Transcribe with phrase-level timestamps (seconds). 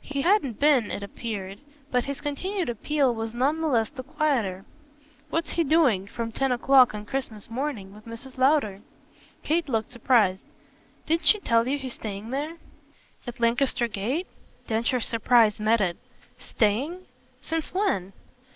[0.00, 1.60] He hadn't been, it appeared;
[1.92, 4.64] but his continued appeal was none the less the quieter.
[5.28, 8.36] "What's he doing, from ten o'clock on Christmas morning, with Mrs.
[8.36, 8.80] Lowder?"
[9.44, 10.40] Kate looked surprised.
[11.06, 12.56] "Didn't she tell you he's staying there?"
[13.28, 14.26] "At Lancaster Gate?"
[14.66, 15.96] Densher's surprise met it.
[16.36, 17.06] "'Staying'?
[17.40, 18.12] since when?"